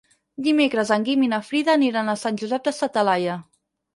Dimecres 0.45 0.91
en 0.95 1.03
Guim 1.09 1.25
i 1.25 1.29
na 1.33 1.39
Frida 1.51 1.75
aniran 1.75 2.09
a 2.09 2.17
Sant 2.21 2.39
Josep 2.45 2.65
de 2.69 2.73
sa 2.79 2.93
Talaia. 2.97 3.37